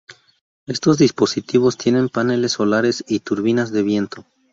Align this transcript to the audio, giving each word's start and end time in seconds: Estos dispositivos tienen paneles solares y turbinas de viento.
Estos 0.65 0.97
dispositivos 0.97 1.77
tienen 1.77 2.09
paneles 2.09 2.53
solares 2.53 3.03
y 3.07 3.19
turbinas 3.19 3.71
de 3.71 3.83
viento. 3.83 4.25